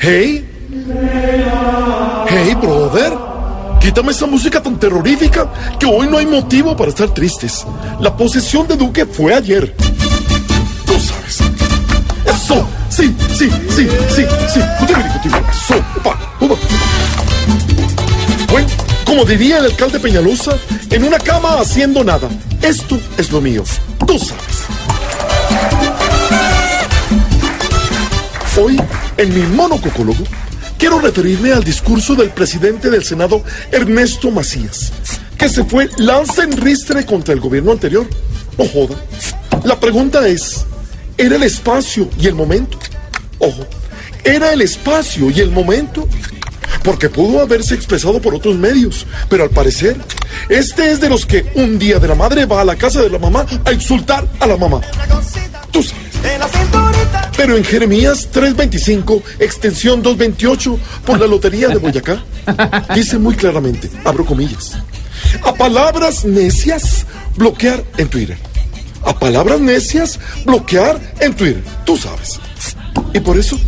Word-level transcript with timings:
Hey. 0.00 0.44
Hey, 2.28 2.54
brother. 2.60 3.12
Quítame 3.80 4.10
esa 4.10 4.26
música 4.26 4.60
tan 4.60 4.78
terrorífica 4.78 5.48
que 5.78 5.86
hoy 5.86 6.08
no 6.08 6.18
hay 6.18 6.26
motivo 6.26 6.76
para 6.76 6.90
estar 6.90 7.14
tristes. 7.14 7.64
La 8.00 8.16
posesión 8.16 8.66
de 8.66 8.76
Duque 8.76 9.06
fue 9.06 9.32
ayer. 9.34 9.74
Tú 10.86 10.92
sabes. 10.98 11.40
Eso. 12.26 12.66
Sí, 12.88 13.14
sí, 13.28 13.48
sí, 13.68 13.88
sí, 14.08 14.24
sí. 14.48 14.60
Upa. 15.96 16.18
Bueno, 18.50 18.68
como 19.04 19.24
diría 19.24 19.58
el 19.58 19.66
alcalde 19.66 20.00
Peñalosa, 20.00 20.56
en 20.90 21.04
una 21.04 21.18
cama 21.18 21.60
haciendo 21.60 22.02
nada. 22.02 22.28
Esto 22.60 22.98
es 23.16 23.30
lo 23.30 23.40
mío. 23.40 23.62
Tú 24.04 24.18
sabes. 24.18 24.89
Hoy, 28.62 28.76
en 29.16 29.34
mi 29.34 29.40
monococólogo, 29.56 30.22
quiero 30.76 30.98
referirme 30.98 31.50
al 31.50 31.64
discurso 31.64 32.14
del 32.14 32.28
presidente 32.28 32.90
del 32.90 33.02
Senado, 33.02 33.42
Ernesto 33.72 34.30
Macías, 34.30 34.92
que 35.38 35.48
se 35.48 35.64
fue 35.64 35.88
lanza 35.96 36.44
en 36.44 36.54
ristre 36.58 37.06
contra 37.06 37.32
el 37.32 37.40
gobierno 37.40 37.72
anterior. 37.72 38.06
No 38.58 38.66
joda. 38.66 39.02
La 39.64 39.80
pregunta 39.80 40.28
es, 40.28 40.66
¿era 41.16 41.36
el 41.36 41.42
espacio 41.42 42.10
y 42.20 42.26
el 42.26 42.34
momento? 42.34 42.78
Ojo, 43.38 43.66
¿era 44.24 44.52
el 44.52 44.60
espacio 44.60 45.30
y 45.30 45.40
el 45.40 45.50
momento? 45.50 46.06
Porque 46.84 47.08
pudo 47.08 47.40
haberse 47.40 47.74
expresado 47.74 48.20
por 48.20 48.34
otros 48.34 48.56
medios, 48.56 49.06
pero 49.30 49.44
al 49.44 49.50
parecer, 49.50 49.96
este 50.50 50.90
es 50.92 51.00
de 51.00 51.08
los 51.08 51.24
que 51.24 51.50
un 51.54 51.78
día 51.78 51.98
de 51.98 52.08
la 52.08 52.14
madre 52.14 52.44
va 52.44 52.60
a 52.60 52.64
la 52.66 52.76
casa 52.76 53.00
de 53.00 53.08
la 53.08 53.18
mamá 53.18 53.46
a 53.64 53.72
insultar 53.72 54.28
a 54.38 54.46
la 54.46 54.58
mamá. 54.58 54.82
Tú. 55.70 55.82
Pero 57.40 57.56
en 57.56 57.64
Jeremías 57.64 58.28
3:25, 58.34 59.22
extensión 59.38 60.02
228, 60.02 60.78
por 61.06 61.18
la 61.18 61.26
Lotería 61.26 61.68
de 61.68 61.78
Boyacá, 61.78 62.22
dice 62.94 63.18
muy 63.18 63.34
claramente, 63.34 63.90
abro 64.04 64.26
comillas, 64.26 64.76
a 65.42 65.54
palabras 65.54 66.26
necias, 66.26 67.06
bloquear 67.38 67.82
en 67.96 68.08
Twitter. 68.08 68.36
A 69.06 69.18
palabras 69.18 69.58
necias, 69.58 70.20
bloquear 70.44 71.00
en 71.18 71.34
Twitter. 71.34 71.64
Tú 71.86 71.96
sabes. 71.96 72.38
Y 73.14 73.20
por 73.20 73.38
eso, 73.38 73.58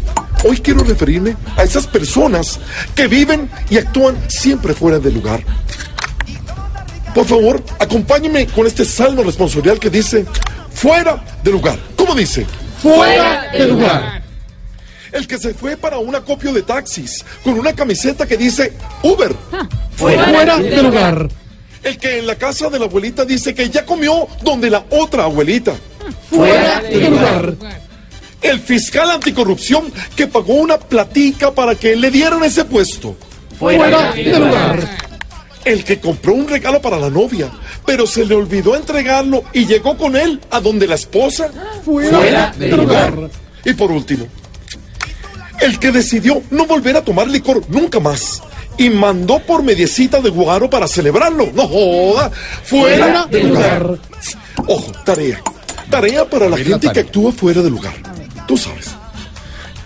hoy 0.44 0.58
quiero 0.58 0.84
referirme 0.84 1.34
a 1.56 1.62
esas 1.62 1.86
personas 1.86 2.60
que 2.94 3.06
viven 3.06 3.48
y 3.70 3.78
actúan 3.78 4.18
siempre 4.28 4.74
fuera 4.74 4.98
de 4.98 5.10
lugar. 5.10 5.42
Por 7.14 7.24
favor, 7.24 7.64
acompáñenme 7.78 8.48
con 8.48 8.66
este 8.66 8.84
salmo 8.84 9.22
responsorial 9.22 9.78
que 9.78 9.88
dice, 9.88 10.26
fuera 10.74 11.24
de 11.42 11.50
lugar. 11.50 11.78
¿Cómo 11.96 12.14
dice? 12.14 12.46
Fuera 12.82 13.48
de 13.52 13.66
lugar. 13.68 14.22
El 15.12 15.28
que 15.28 15.38
se 15.38 15.54
fue 15.54 15.76
para 15.76 15.98
un 15.98 16.14
acopio 16.16 16.52
de 16.52 16.62
taxis 16.62 17.24
con 17.44 17.58
una 17.58 17.72
camiseta 17.74 18.26
que 18.26 18.36
dice 18.36 18.72
Uber. 19.02 19.32
Fuera, 19.94 20.24
fuera 20.24 20.58
de 20.58 20.82
lugar. 20.82 21.28
El 21.82 21.98
que 21.98 22.18
en 22.18 22.26
la 22.26 22.34
casa 22.34 22.68
de 22.70 22.78
la 22.78 22.86
abuelita 22.86 23.24
dice 23.24 23.54
que 23.54 23.70
ya 23.70 23.86
comió 23.86 24.26
donde 24.42 24.68
la 24.68 24.84
otra 24.90 25.24
abuelita. 25.24 25.74
Fuera 26.28 26.80
de 26.80 27.08
lugar. 27.08 27.54
El 28.40 28.58
fiscal 28.58 29.10
anticorrupción 29.10 29.92
que 30.16 30.26
pagó 30.26 30.54
una 30.54 30.76
platica 30.76 31.52
para 31.52 31.76
que 31.76 31.94
le 31.94 32.10
dieran 32.10 32.42
ese 32.42 32.64
puesto. 32.64 33.16
Fuera 33.58 34.12
de 34.12 34.38
lugar. 34.38 35.11
El 35.64 35.84
que 35.84 36.00
compró 36.00 36.34
un 36.34 36.48
regalo 36.48 36.82
para 36.82 36.98
la 36.98 37.08
novia, 37.08 37.50
pero 37.86 38.06
se 38.06 38.24
le 38.24 38.34
olvidó 38.34 38.74
entregarlo 38.74 39.44
y 39.52 39.66
llegó 39.66 39.96
con 39.96 40.16
él 40.16 40.40
a 40.50 40.60
donde 40.60 40.86
la 40.86 40.96
esposa. 40.96 41.50
Fuera 41.84 42.52
de 42.58 42.76
lugar. 42.76 43.30
Y 43.64 43.74
por 43.74 43.92
último, 43.92 44.26
el 45.60 45.78
que 45.78 45.92
decidió 45.92 46.42
no 46.50 46.66
volver 46.66 46.96
a 46.96 47.04
tomar 47.04 47.28
licor 47.28 47.62
nunca 47.68 48.00
más 48.00 48.42
y 48.76 48.90
mandó 48.90 49.38
por 49.40 49.62
mediecita 49.62 50.20
de 50.20 50.30
guaro 50.30 50.68
para 50.68 50.88
celebrarlo. 50.88 51.50
No 51.54 51.68
joda. 51.68 52.30
Fuera, 52.64 53.26
de 53.26 53.44
lugar. 53.44 53.98
Ojo, 54.66 54.92
tarea. 55.04 55.40
Tarea 55.90 56.24
para 56.28 56.48
la 56.48 56.56
gente 56.56 56.90
que 56.90 57.00
actúa 57.00 57.32
fuera 57.32 57.62
de 57.62 57.70
lugar. 57.70 57.94
Tú 58.46 58.56
sabes. 58.56 59.01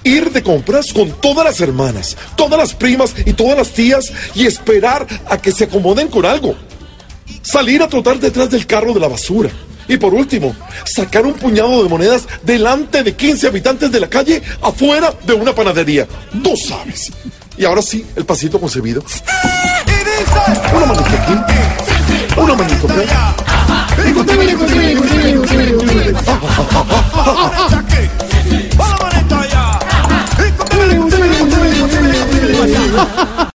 Ir 0.07 0.31
de 0.31 0.41
compras 0.41 0.93
con 0.93 1.11
todas 1.21 1.45
las 1.45 1.61
hermanas, 1.61 2.17
todas 2.37 2.57
las 2.57 2.75
primas 2.75 3.13
y 3.25 3.33
todas 3.33 3.59
las 3.59 3.71
tías 3.71 4.13
y 4.37 4.47
esperar 4.47 5.05
a 5.29 5.37
que 5.37 5.51
se 5.51 5.65
acomoden 5.65 6.07
con 6.07 6.25
algo. 6.25 6.55
Salir 7.43 7.83
a 7.83 7.89
trotar 7.89 8.21
detrás 8.21 8.49
del 8.49 8.69
carro 8.69 8.93
de 8.95 9.01
la 9.01 9.09
basura. 9.09 9.51
Y 9.89 9.97
por 9.97 10.15
último, 10.15 10.55
sacar 10.85 11.27
un 11.27 11.35
puñado 11.35 11.83
de 11.83 11.89
monedas 11.89 12.29
delante 12.45 13.03
de 13.03 13.17
15 13.17 13.49
habitantes 13.49 13.91
de 13.91 13.99
la 13.99 14.09
calle 14.09 14.41
afuera 14.63 15.13
de 15.27 15.33
una 15.33 15.53
panadería. 15.53 16.07
Tú 16.41 16.57
sabes. 16.57 17.13
Y 17.59 17.65
ahora 17.65 17.83
sí, 17.83 18.07
el 18.15 18.25
pasito 18.25 18.61
concebido. 18.61 19.03
Una 20.73 20.87
manita 20.87 21.23
aquí. 21.23 22.41
Una 22.41 22.55
manita 22.55 22.93
acá. 23.03 23.47